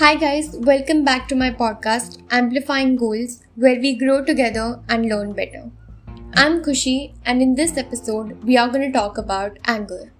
Hi, 0.00 0.14
guys, 0.14 0.50
welcome 0.54 1.04
back 1.04 1.26
to 1.26 1.34
my 1.34 1.50
podcast, 1.50 2.18
Amplifying 2.30 2.94
Goals, 2.94 3.42
where 3.56 3.80
we 3.80 3.96
grow 3.98 4.24
together 4.24 4.80
and 4.88 5.08
learn 5.08 5.32
better. 5.32 5.72
I'm 6.34 6.62
Kushi, 6.62 7.14
and 7.24 7.42
in 7.42 7.56
this 7.56 7.76
episode, 7.76 8.44
we 8.44 8.56
are 8.56 8.68
going 8.68 8.82
to 8.82 8.96
talk 8.96 9.18
about 9.18 9.58
anger, 9.64 10.12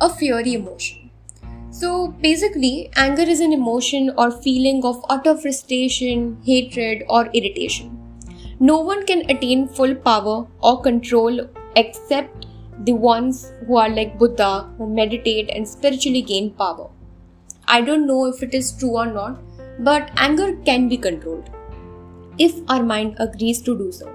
a 0.00 0.08
fiery 0.08 0.54
emotion. 0.54 1.10
So, 1.70 2.14
basically, 2.20 2.92
anger 2.94 3.22
is 3.22 3.40
an 3.40 3.52
emotion 3.52 4.12
or 4.16 4.30
feeling 4.30 4.84
of 4.84 5.04
utter 5.10 5.36
frustration, 5.36 6.40
hatred, 6.44 7.02
or 7.08 7.26
irritation. 7.34 7.98
No 8.60 8.78
one 8.78 9.04
can 9.06 9.28
attain 9.28 9.66
full 9.66 9.96
power 9.96 10.46
or 10.62 10.80
control 10.82 11.48
except 11.74 12.46
the 12.84 12.92
ones 12.92 13.52
who 13.66 13.76
are 13.76 13.88
like 13.88 14.20
Buddha, 14.20 14.70
who 14.78 14.88
meditate 14.94 15.50
and 15.50 15.66
spiritually 15.66 16.22
gain 16.22 16.52
power. 16.52 16.90
I 17.72 17.80
don't 17.80 18.06
know 18.06 18.26
if 18.26 18.42
it 18.42 18.52
is 18.52 18.72
true 18.72 18.96
or 18.98 19.06
not, 19.06 19.40
but 19.78 20.10
anger 20.16 20.56
can 20.64 20.88
be 20.88 20.96
controlled 20.96 21.50
if 22.36 22.54
our 22.68 22.82
mind 22.82 23.14
agrees 23.20 23.62
to 23.62 23.78
do 23.78 23.92
so. 23.92 24.12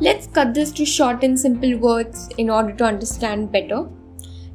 Let's 0.00 0.26
cut 0.28 0.54
this 0.54 0.72
to 0.72 0.86
short 0.86 1.22
and 1.22 1.38
simple 1.38 1.76
words 1.76 2.30
in 2.38 2.48
order 2.48 2.72
to 2.72 2.84
understand 2.84 3.52
better. 3.52 3.86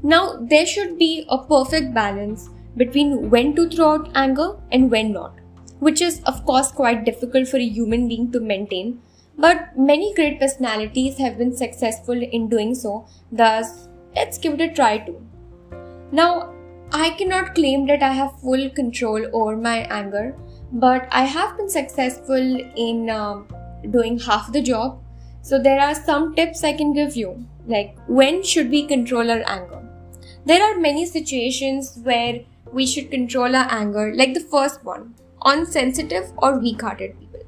Now, 0.02 0.38
there 0.42 0.66
should 0.66 0.98
be 0.98 1.28
a 1.30 1.38
perfect 1.38 1.94
balance 1.94 2.50
between 2.76 3.30
when 3.30 3.56
to 3.56 3.70
throw 3.70 3.92
out 3.92 4.10
anger 4.16 4.58
and 4.72 4.90
when 4.90 5.14
not, 5.14 5.36
which 5.80 6.02
is, 6.02 6.22
of 6.26 6.44
course, 6.44 6.72
quite 6.72 7.06
difficult 7.06 7.48
for 7.48 7.58
a 7.58 7.70
human 7.70 8.08
being 8.08 8.32
to 8.32 8.40
maintain. 8.40 9.00
But 9.38 9.78
many 9.78 10.12
great 10.16 10.40
personalities 10.40 11.20
have 11.20 11.38
been 11.38 11.56
successful 11.56 12.20
in 12.20 12.50
doing 12.50 12.74
so, 12.74 13.06
thus, 13.32 13.88
let's 14.16 14.40
give 14.40 14.56
it 14.56 14.72
a 14.72 14.74
try 14.74 14.98
too. 14.98 15.22
Now, 16.12 16.54
I 16.96 17.10
cannot 17.10 17.56
claim 17.56 17.88
that 17.88 18.04
I 18.04 18.12
have 18.14 18.40
full 18.40 18.70
control 18.70 19.26
over 19.34 19.58
my 19.58 19.78
anger, 19.90 20.36
but 20.72 21.08
I 21.12 21.24
have 21.24 21.58
been 21.58 21.68
successful 21.68 22.60
in 22.78 23.10
uh, 23.10 23.42
doing 23.90 24.20
half 24.20 24.52
the 24.54 24.62
job. 24.62 25.02
So 25.42 25.58
there 25.60 25.80
are 25.80 25.96
some 25.96 26.36
tips 26.36 26.64
I 26.64 26.74
can 26.74 26.94
give 26.94 27.16
you, 27.16 27.44
like 27.66 27.98
when 28.08 28.44
should 28.44 28.70
we 28.70 28.86
control 28.86 29.32
our 29.32 29.44
anger? 29.48 29.82
There 30.46 30.64
are 30.64 30.80
many 30.80 31.08
situations 31.08 32.00
where 32.04 32.42
we 32.72 32.86
should 32.86 33.10
control 33.10 33.56
our 33.56 33.68
anger, 33.72 34.14
like 34.14 34.36
the 34.36 34.48
first 34.52 34.84
one, 34.84 35.16
on 35.42 35.66
sensitive 35.66 36.32
or 36.38 36.60
weak-hearted 36.60 37.20
people. 37.20 37.42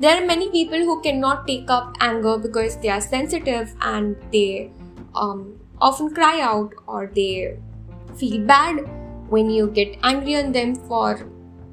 There 0.00 0.22
are 0.22 0.26
many 0.26 0.50
people 0.50 0.78
who 0.78 1.00
cannot 1.00 1.46
take 1.46 1.70
up 1.70 1.96
anger 2.00 2.36
because 2.36 2.76
they 2.76 2.90
are 2.90 3.00
sensitive 3.00 3.74
and 3.80 4.16
they 4.32 4.70
um, 5.14 5.58
often 5.80 6.14
cry 6.14 6.42
out 6.42 6.74
or 6.86 7.06
they 7.06 7.56
feel 8.16 8.44
bad 8.46 8.88
when 9.28 9.50
you 9.50 9.68
get 9.68 9.98
angry 10.02 10.36
on 10.36 10.52
them 10.52 10.74
for 10.74 11.28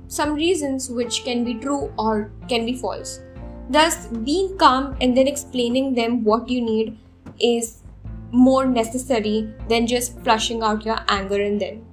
some 0.07 0.33
reasons 0.33 0.89
which 0.89 1.23
can 1.23 1.43
be 1.43 1.55
true 1.55 1.91
or 1.97 2.31
can 2.47 2.65
be 2.65 2.75
false. 2.75 3.21
Thus, 3.69 4.07
being 4.07 4.57
calm 4.57 4.95
and 4.99 5.15
then 5.15 5.27
explaining 5.27 5.93
them 5.93 6.23
what 6.23 6.49
you 6.49 6.61
need 6.61 6.97
is 7.39 7.83
more 8.31 8.65
necessary 8.65 9.53
than 9.67 9.85
just 9.85 10.19
flushing 10.21 10.63
out 10.63 10.85
your 10.85 10.99
anger 11.07 11.39
in 11.41 11.57
them. 11.57 11.85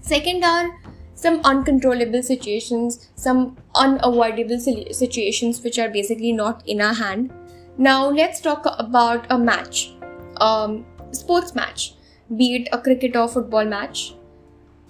Second 0.00 0.44
are 0.44 0.70
some 1.14 1.40
uncontrollable 1.44 2.22
situations, 2.22 3.10
some 3.14 3.56
unavoidable 3.74 4.58
situations 4.58 5.62
which 5.62 5.78
are 5.78 5.88
basically 5.88 6.32
not 6.32 6.66
in 6.66 6.80
our 6.80 6.94
hand. 6.94 7.32
Now, 7.78 8.08
let's 8.08 8.40
talk 8.40 8.64
about 8.78 9.26
a 9.30 9.38
match, 9.38 9.94
um, 10.40 10.84
sports 11.12 11.54
match 11.54 11.94
be 12.36 12.54
it 12.56 12.68
a 12.72 12.78
cricket 12.78 13.16
or 13.16 13.28
football 13.28 13.64
match, 13.64 14.14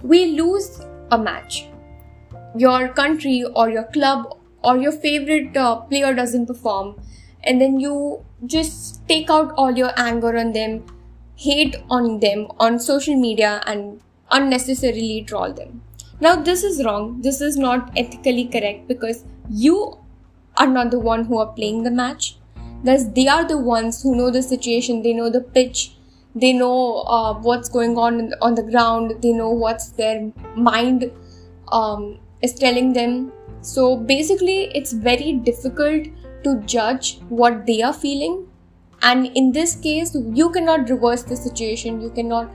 we 0.03 0.27
lose 0.27 0.81
a 1.11 1.19
match. 1.19 1.69
Your 2.57 2.89
country 2.89 3.45
or 3.55 3.71
your 3.71 3.85
club 3.85 4.39
or 4.63 4.77
your 4.77 4.93
favorite 4.93 5.57
uh, 5.57 5.77
player 5.81 6.14
doesn't 6.14 6.47
perform, 6.47 7.01
and 7.42 7.61
then 7.61 7.81
you 7.81 8.25
just 8.47 9.07
take 9.08 9.31
out 9.31 9.53
all 9.57 9.73
your 9.73 9.91
anger 9.97 10.36
on 10.39 10.53
them, 10.53 10.85
hate 11.36 11.77
on 11.91 12.20
them 12.20 12.47
on 12.58 12.79
social 12.79 13.17
media, 13.17 13.63
and 13.67 14.01
unnecessarily 14.31 15.25
troll 15.27 15.53
them. 15.53 15.83
Now, 16.20 16.37
this 16.37 16.63
is 16.63 16.85
wrong. 16.85 17.20
This 17.20 17.41
is 17.41 17.57
not 17.57 17.91
ethically 17.97 18.47
correct 18.47 18.89
because 18.89 19.25
you 19.51 19.98
are 20.57 20.67
not 20.67 20.91
the 20.91 21.01
one 21.01 21.25
who 21.25 21.39
are 21.39 21.53
playing 21.53 21.83
the 21.83 21.91
match. 21.91 22.39
Thus, 22.85 23.05
they 23.05 23.27
are 23.27 23.47
the 23.47 23.58
ones 23.58 24.03
who 24.03 24.14
know 24.14 24.31
the 24.31 24.42
situation, 24.42 25.03
they 25.03 25.13
know 25.13 25.29
the 25.29 25.41
pitch, 25.41 25.94
they 26.34 26.52
know 26.52 27.02
uh, 27.02 27.34
what's 27.34 27.68
going 27.68 27.96
on 27.96 28.33
on 28.42 28.55
the 28.55 28.62
ground. 28.62 29.22
They 29.22 29.33
know 29.33 29.50
what's 29.50 29.90
their 29.90 30.33
mind 30.56 31.11
um, 31.70 32.18
is 32.42 32.55
telling 32.55 32.92
them. 32.92 33.33
So 33.61 33.96
basically 33.96 34.70
it's 34.74 34.92
very 34.92 35.33
difficult 35.33 36.08
to 36.42 36.61
judge 36.67 37.20
what 37.28 37.67
they 37.67 37.83
are 37.83 37.92
feeling. 37.92 38.48
And 39.02 39.27
in 39.36 39.52
this 39.52 39.77
case 39.77 40.17
you 40.33 40.50
cannot 40.50 40.90
reverse 40.90 41.22
the 41.22 41.36
situation. 41.36 42.00
You 42.00 42.11
cannot 42.11 42.51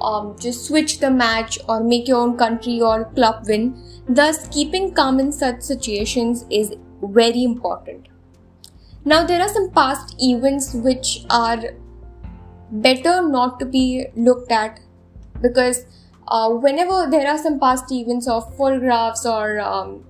um, 0.00 0.36
just 0.40 0.66
switch 0.66 1.00
the 1.00 1.10
match 1.10 1.58
or 1.68 1.82
make 1.82 2.08
your 2.08 2.18
own 2.18 2.36
country 2.36 2.80
or 2.80 3.04
club 3.14 3.44
win. 3.46 3.82
Thus 4.08 4.48
keeping 4.48 4.94
calm 4.94 5.20
in 5.20 5.32
such 5.32 5.60
situations 5.60 6.46
is 6.50 6.74
very 7.02 7.44
important. 7.44 8.08
Now 9.04 9.24
there 9.24 9.40
are 9.40 9.48
some 9.48 9.70
past 9.70 10.16
events 10.18 10.74
which 10.74 11.24
are 11.30 11.58
better 12.70 13.22
not 13.22 13.58
to 13.60 13.66
be 13.66 14.06
looked 14.16 14.52
at 14.52 14.80
because 15.40 15.84
uh, 16.28 16.50
whenever 16.50 17.08
there 17.10 17.28
are 17.28 17.38
some 17.38 17.58
past 17.58 17.90
events 17.90 18.28
of 18.28 18.54
photographs 18.56 19.24
or 19.24 19.60
um, 19.60 20.04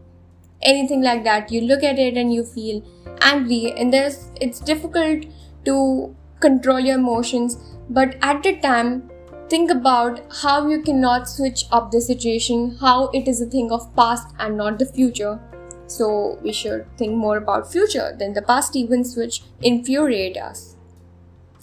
anything 0.63 1.03
like 1.03 1.23
that 1.25 1.53
you 1.53 1.61
look 1.61 1.83
at 1.83 1.99
it 1.99 2.17
and 2.17 2.33
you 2.33 2.45
feel 2.45 2.83
angry 3.21 3.73
and 3.77 3.93
there's 3.93 4.31
it's 4.41 4.61
difficult 4.61 5.25
to 5.65 6.15
control 6.41 6.81
your 6.81 6.97
emotions. 6.97 7.57
But 7.91 8.17
at 8.23 8.43
the 8.43 8.57
time 8.57 9.11
think 9.49 9.71
about 9.71 10.21
how 10.43 10.69
you 10.69 10.83
cannot 10.83 11.29
switch 11.29 11.65
up 11.73 11.91
the 11.91 12.01
situation 12.01 12.77
how 12.81 13.09
it 13.09 13.27
is 13.29 13.41
a 13.41 13.47
thing 13.47 13.71
of 13.73 13.95
past 13.97 14.35
and 14.39 14.57
not 14.57 14.79
the 14.79 14.87
future. 14.87 15.41
So 15.87 16.39
we 16.43 16.53
should 16.53 16.87
think 16.99 17.15
more 17.15 17.39
about 17.39 17.73
future 17.73 18.15
than 18.19 18.35
the 18.35 18.43
past 18.43 18.77
events 18.77 19.17
which 19.17 19.43
infuriate 19.63 20.37
us 20.37 20.77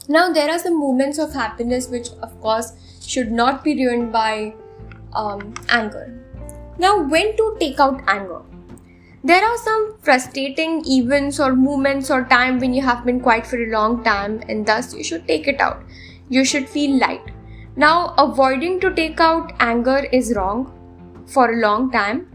now, 0.08 0.32
there 0.32 0.50
are 0.50 0.60
some 0.60 0.80
moments 0.80 1.18
of 1.18 1.34
happiness 1.34 1.88
which, 1.88 2.10
of 2.22 2.40
course, 2.42 2.74
should 3.02 3.32
not 3.32 3.64
be 3.64 3.76
ruined 3.76 4.12
by 4.12 4.54
um, 5.14 5.54
anger. 5.70 6.22
Now, 6.78 7.02
when 7.02 7.36
to 7.38 7.58
take 7.60 7.80
out 7.80 8.02
anger? 8.08 8.42
There 9.24 9.44
are 9.44 9.58
some 9.58 9.96
frustrating 10.02 10.84
events 10.86 11.40
or 11.40 11.56
moments 11.56 12.12
or 12.12 12.26
time 12.26 12.60
when 12.60 12.74
you 12.74 12.84
have 12.84 13.04
been 13.06 13.20
quiet 13.20 13.48
for 13.48 13.58
a 13.58 13.72
long 13.72 14.04
time, 14.04 14.44
and 14.48 14.66
thus 14.66 14.94
you 14.94 15.04
should 15.04 15.28
take 15.28 15.48
it 15.48 15.60
out. 15.60 15.84
You 16.30 16.46
should 16.46 16.70
feel 16.70 17.00
light. 17.00 17.32
Now, 17.76 18.14
avoiding 18.18 18.80
to 18.82 18.94
take 18.94 19.20
out 19.20 19.54
anger 19.60 20.08
is 20.12 20.34
wrong 20.36 20.72
for 21.26 21.52
a 21.52 21.58
long 21.60 21.92
time. 21.92 22.28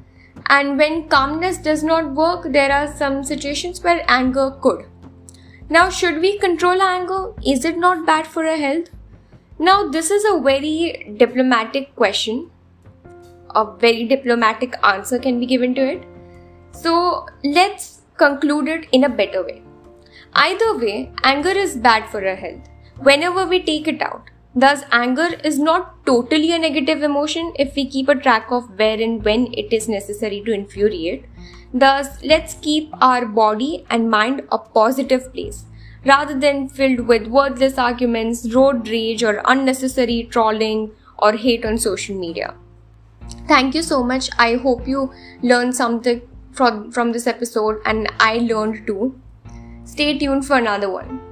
And 0.46 0.76
when 0.76 1.08
calmness 1.08 1.58
does 1.58 1.84
not 1.84 2.12
work, 2.12 2.46
there 2.50 2.72
are 2.72 2.96
some 2.96 3.22
situations 3.22 3.84
where 3.84 4.04
anger 4.08 4.50
could. 4.60 4.86
Now, 5.72 5.88
should 5.88 6.20
we 6.20 6.36
control 6.36 6.82
anger? 6.82 7.32
Is 7.46 7.64
it 7.64 7.78
not 7.78 8.04
bad 8.04 8.26
for 8.26 8.44
our 8.44 8.56
health? 8.56 8.88
Now, 9.56 9.88
this 9.88 10.10
is 10.10 10.24
a 10.24 10.40
very 10.40 11.14
diplomatic 11.16 11.94
question. 11.94 12.50
A 13.54 13.64
very 13.76 14.04
diplomatic 14.08 14.74
answer 14.82 15.20
can 15.20 15.38
be 15.38 15.46
given 15.46 15.76
to 15.76 15.80
it. 15.80 16.02
So, 16.72 17.24
let's 17.44 18.00
conclude 18.16 18.66
it 18.66 18.88
in 18.90 19.04
a 19.04 19.08
better 19.08 19.44
way. 19.44 19.62
Either 20.32 20.76
way, 20.76 21.12
anger 21.22 21.50
is 21.50 21.76
bad 21.76 22.08
for 22.08 22.26
our 22.26 22.34
health 22.34 22.68
whenever 22.98 23.46
we 23.46 23.62
take 23.62 23.86
it 23.86 24.02
out. 24.02 24.28
Thus, 24.56 24.82
anger 24.90 25.28
is 25.44 25.60
not 25.60 26.04
totally 26.04 26.50
a 26.50 26.58
negative 26.58 27.04
emotion 27.04 27.52
if 27.56 27.76
we 27.76 27.88
keep 27.88 28.08
a 28.08 28.16
track 28.16 28.50
of 28.50 28.76
where 28.76 29.00
and 29.00 29.24
when 29.24 29.52
it 29.54 29.72
is 29.72 29.88
necessary 29.88 30.42
to 30.46 30.52
infuriate. 30.52 31.26
Thus, 31.72 32.22
let's 32.24 32.54
keep 32.54 32.90
our 33.00 33.26
body 33.26 33.84
and 33.88 34.10
mind 34.10 34.42
a 34.50 34.58
positive 34.58 35.32
place 35.32 35.64
rather 36.04 36.38
than 36.38 36.68
filled 36.68 37.00
with 37.06 37.26
worthless 37.26 37.78
arguments, 37.78 38.52
road 38.54 38.88
rage, 38.88 39.22
or 39.22 39.42
unnecessary 39.46 40.26
trolling 40.30 40.90
or 41.18 41.32
hate 41.34 41.64
on 41.64 41.78
social 41.78 42.16
media. 42.16 42.54
Thank 43.46 43.74
you 43.74 43.82
so 43.82 44.02
much. 44.02 44.30
I 44.38 44.54
hope 44.54 44.88
you 44.88 45.12
learned 45.42 45.74
something 45.74 46.22
from, 46.52 46.90
from 46.90 47.12
this 47.12 47.26
episode 47.26 47.80
and 47.84 48.10
I 48.18 48.38
learned 48.38 48.86
too. 48.86 49.20
Stay 49.84 50.18
tuned 50.18 50.46
for 50.46 50.56
another 50.56 50.90
one. 50.90 51.29